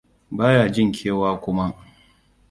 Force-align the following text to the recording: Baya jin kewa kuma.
Baya 0.37 0.67
jin 0.73 0.91
kewa 0.95 1.31
kuma. 1.41 1.65